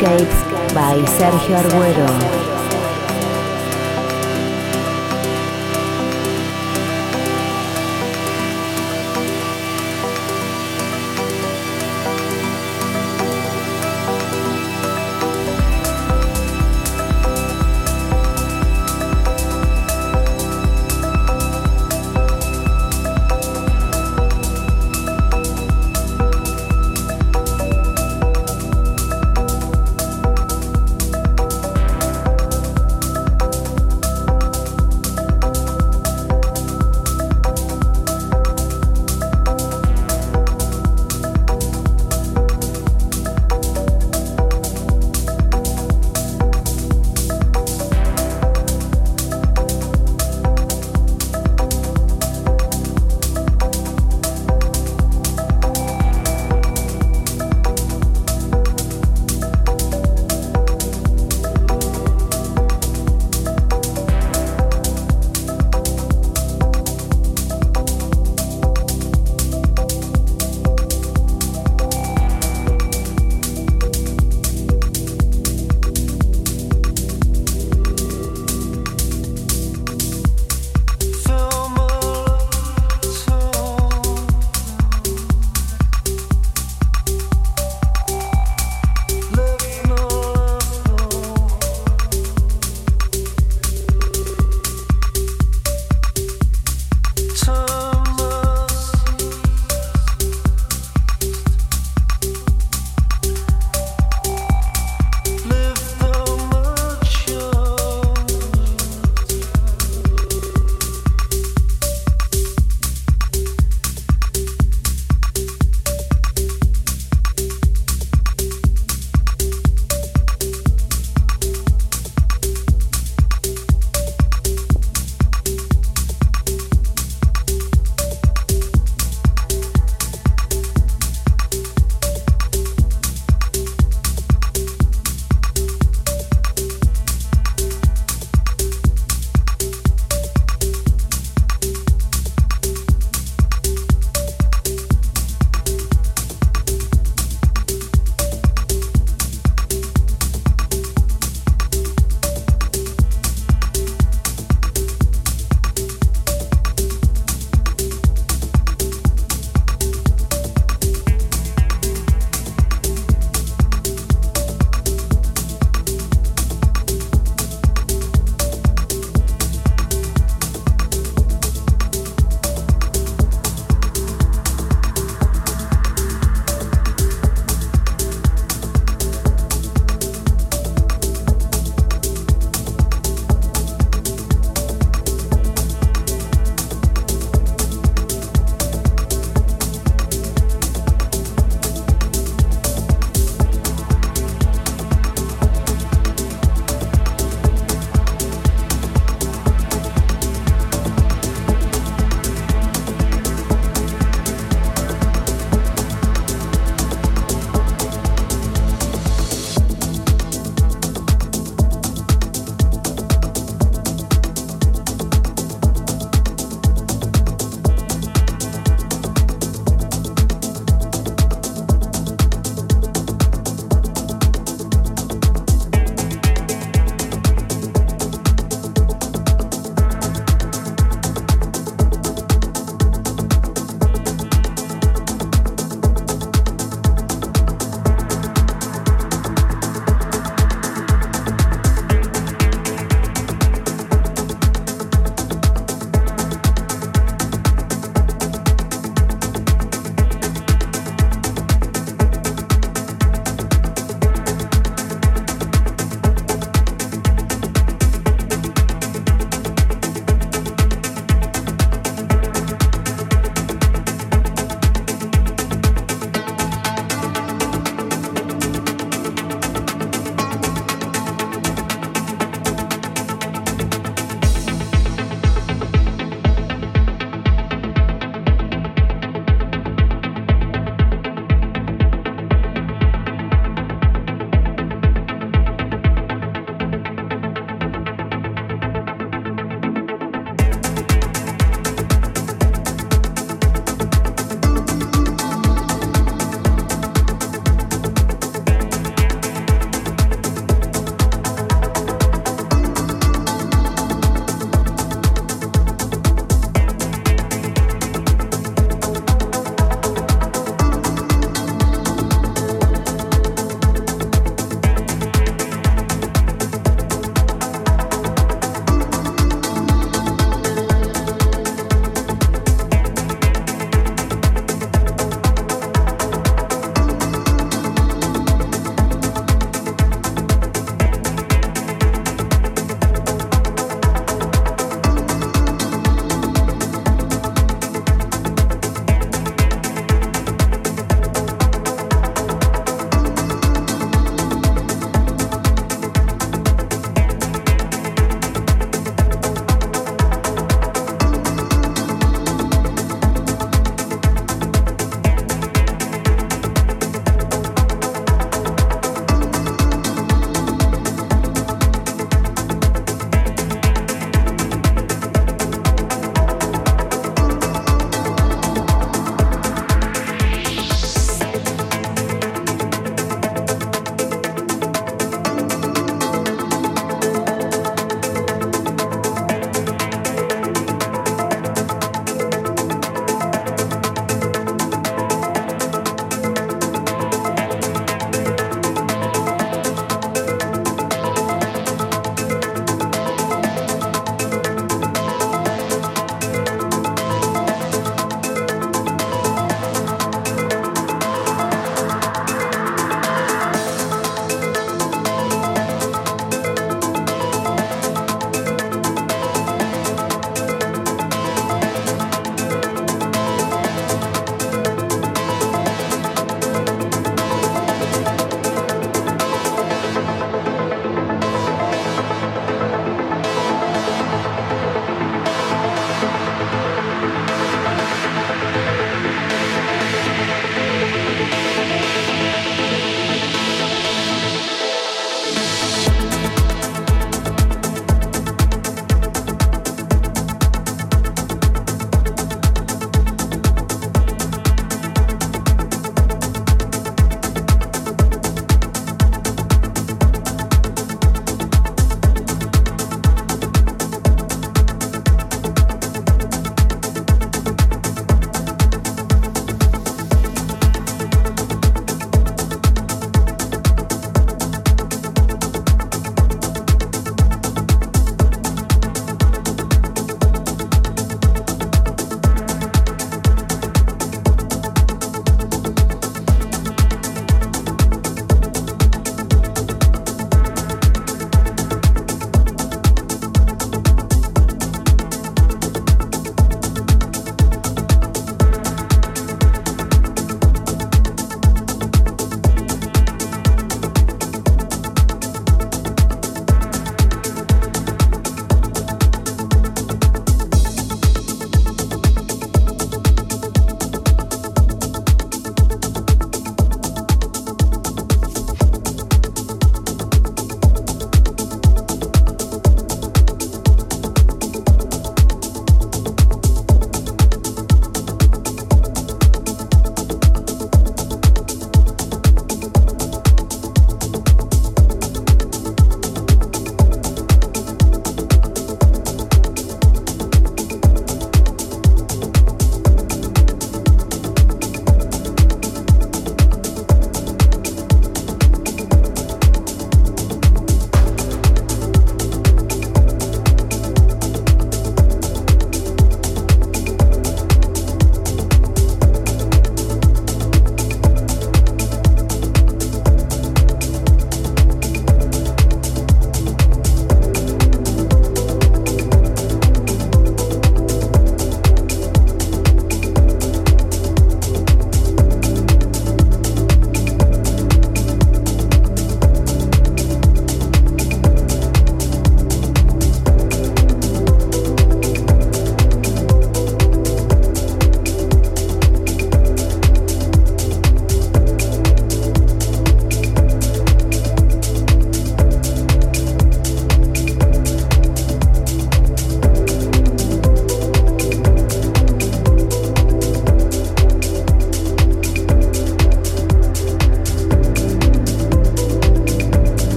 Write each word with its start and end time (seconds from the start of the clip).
Landscapes 0.00 0.74
by 0.74 0.94
Sergio 1.18 1.56
Arguero. 1.56 2.37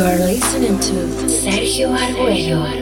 You 0.00 0.06
are 0.06 0.16
listening 0.16 0.80
to 0.80 0.94
Sergio 1.28 1.92
Arguello. 1.92 2.79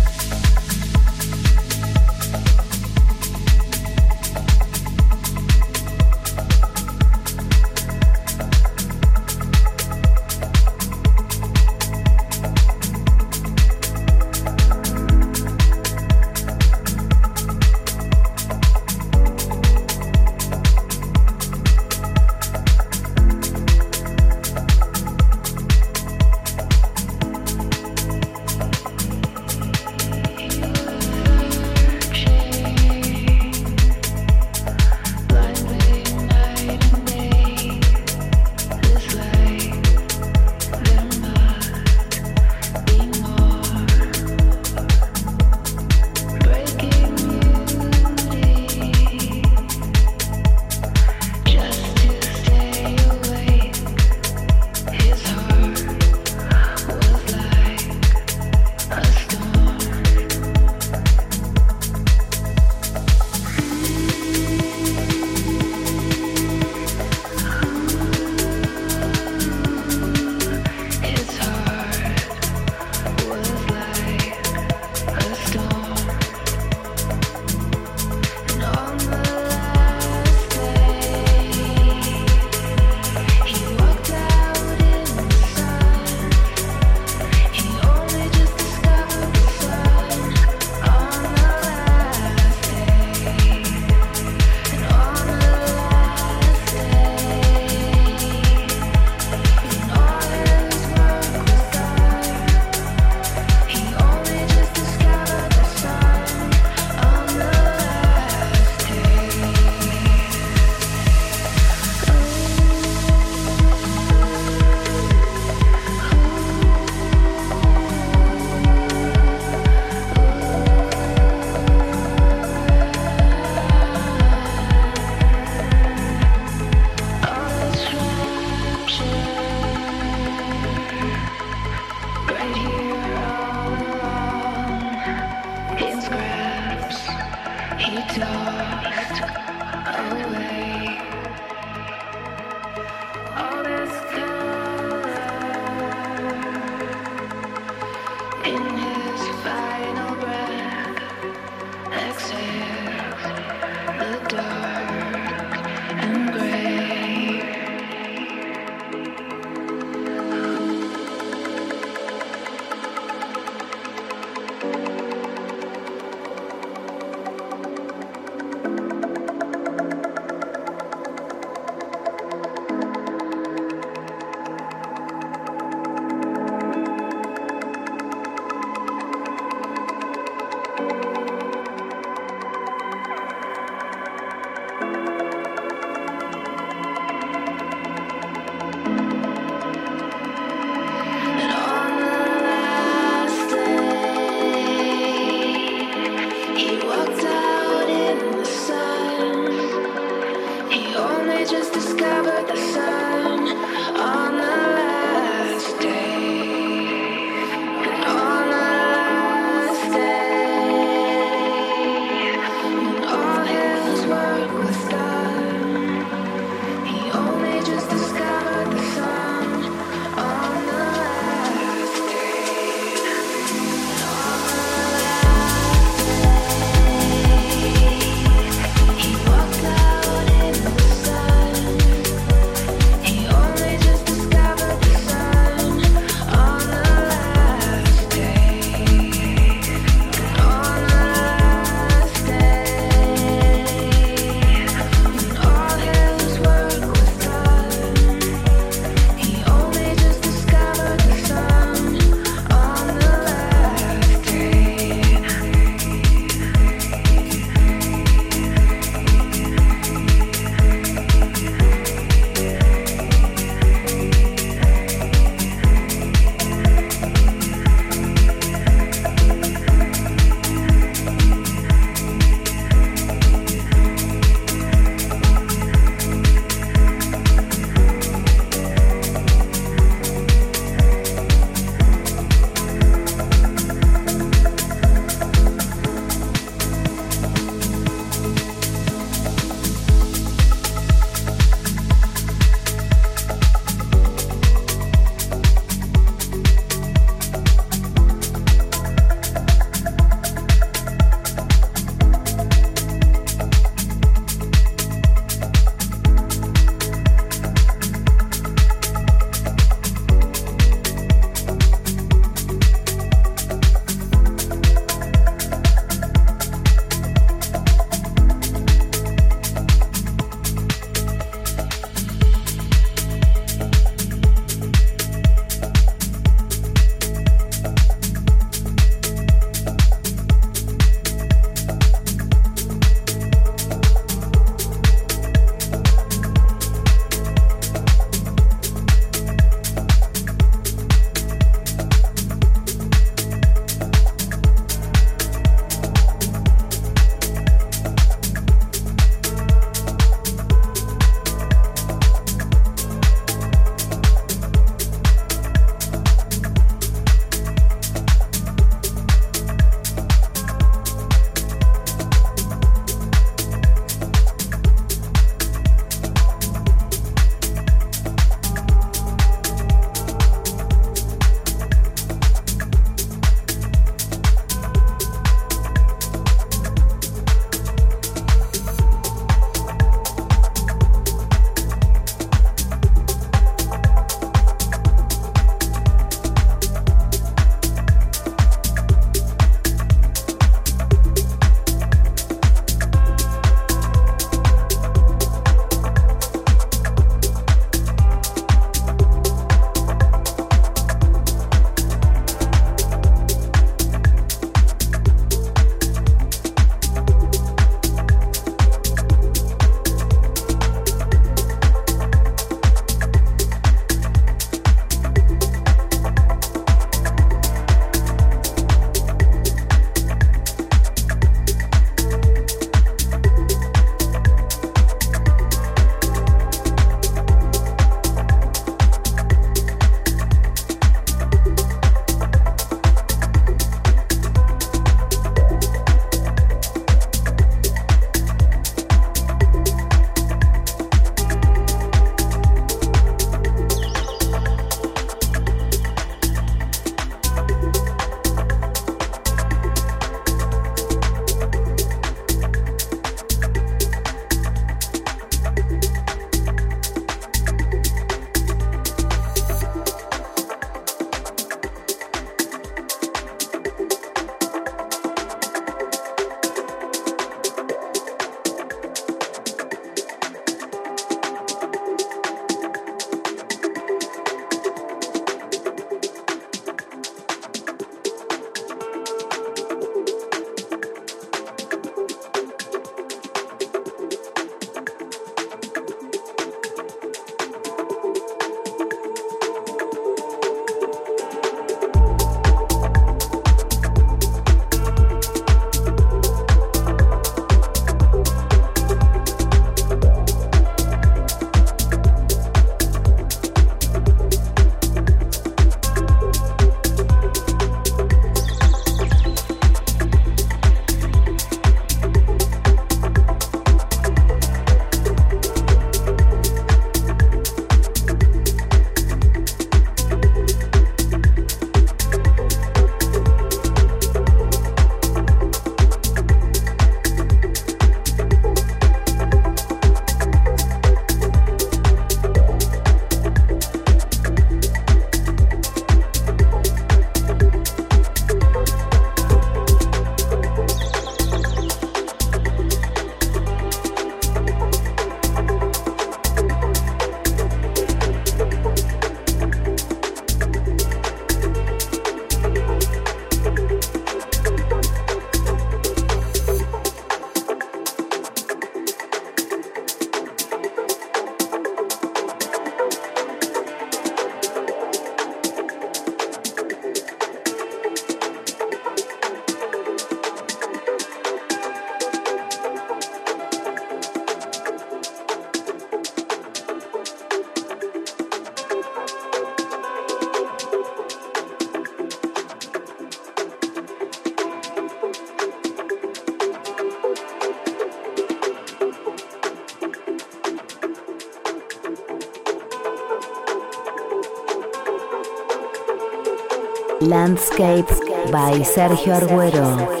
Landscape 597.11 597.89
by 598.31 598.63
Sergio 598.63 599.19
Arguero. 599.19 600.00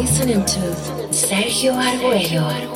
Listening 0.00 0.42
to 0.46 0.60
Sergio 1.12 1.74
Arguello. 1.74 2.69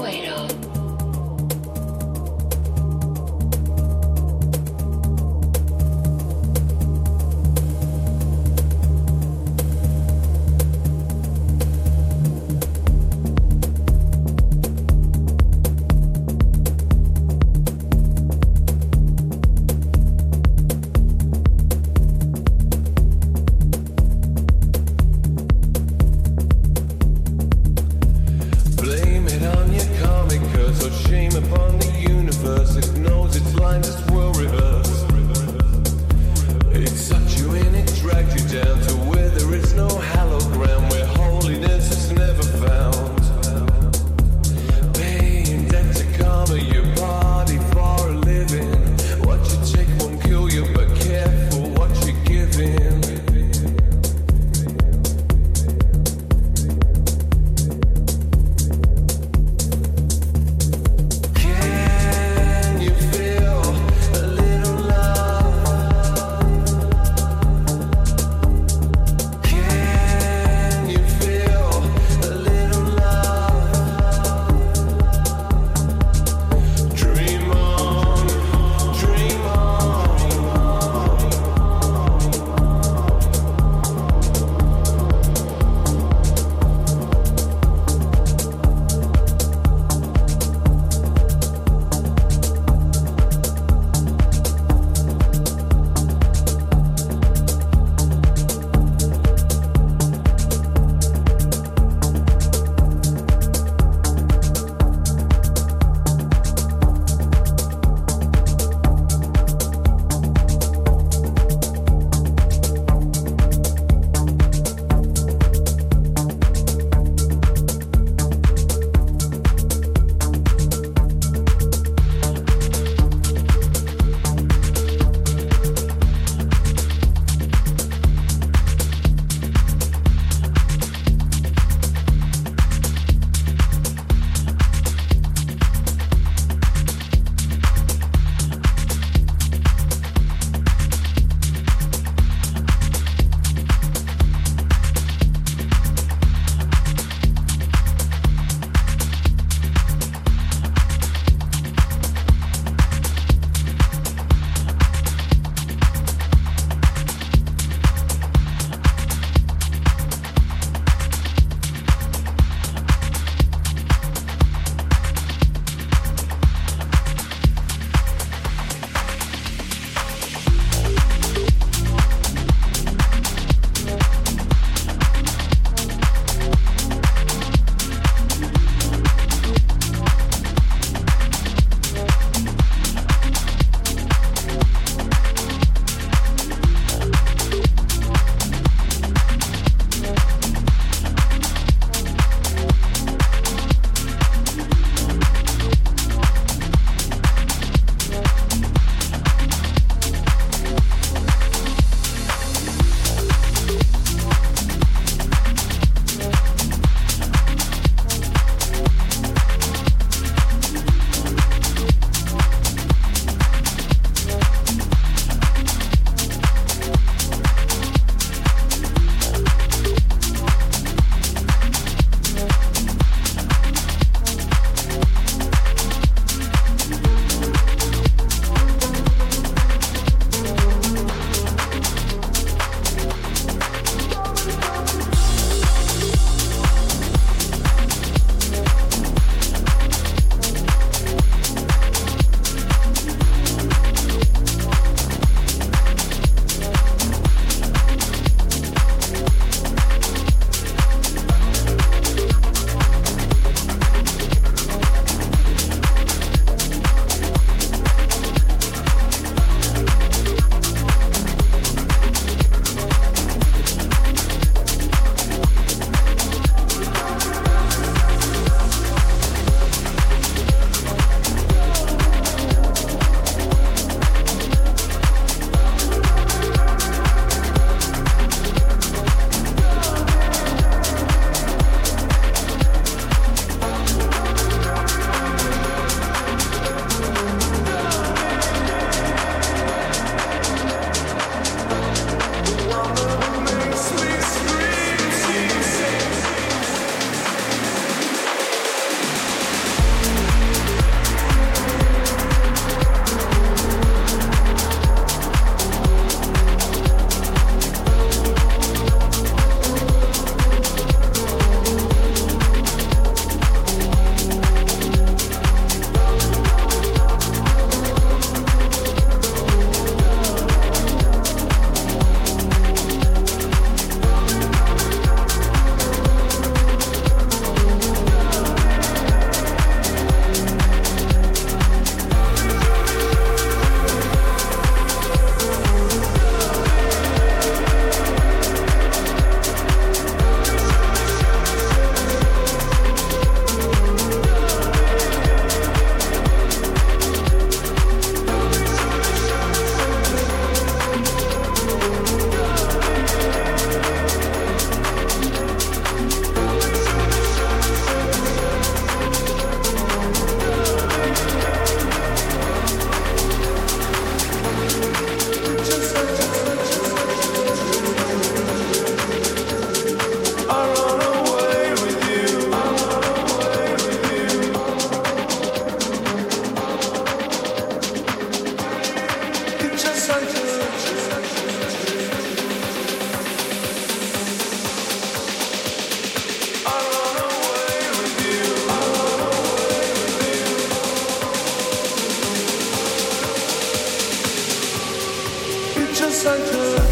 sun 396.24 396.40
to 396.40 396.83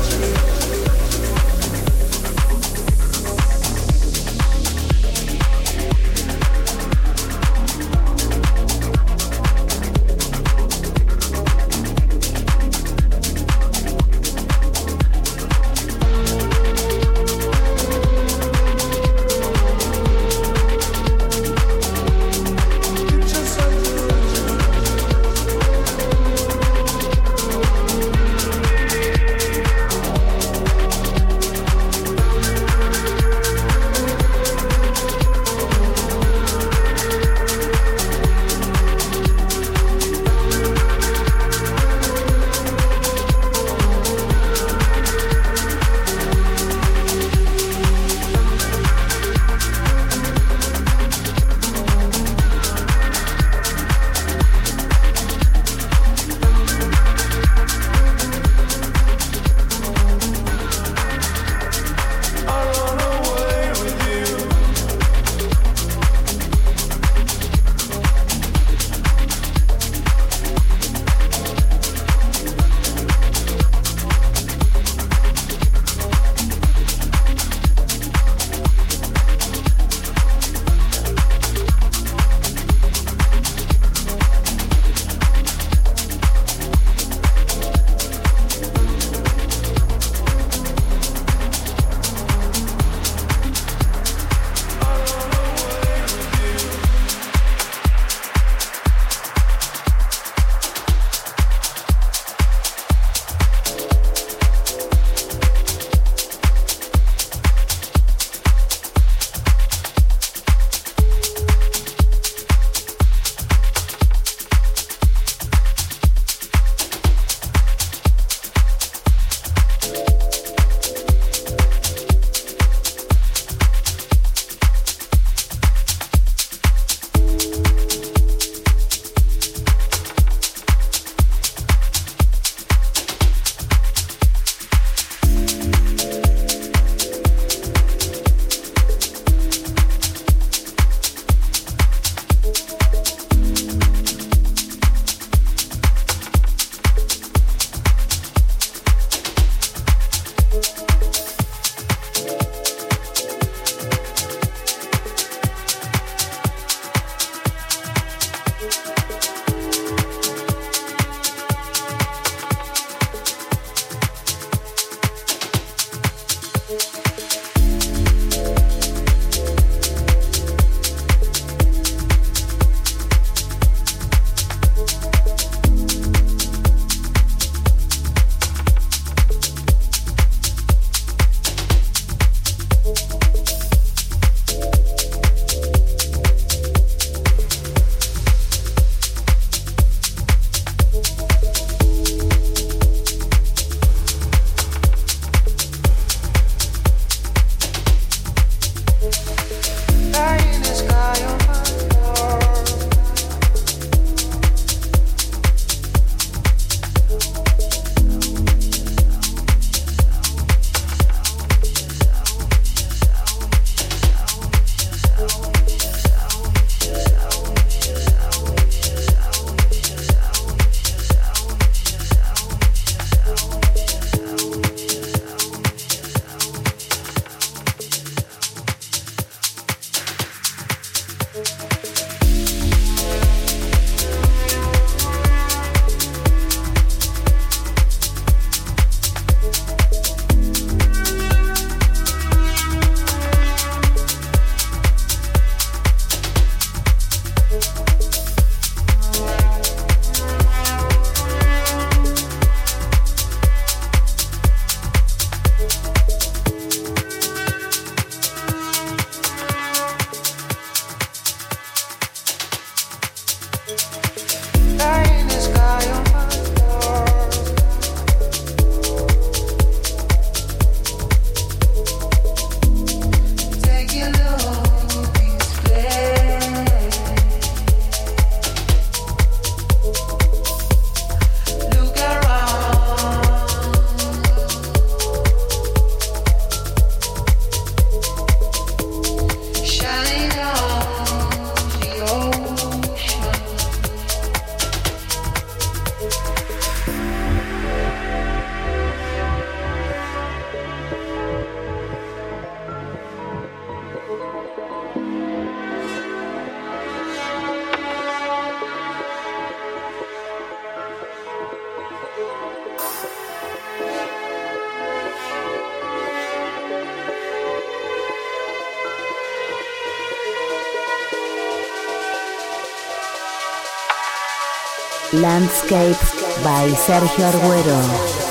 Landscapes 325.12 326.14
by 326.42 326.70
Sergio 326.70 327.30
Arguero. 327.30 328.21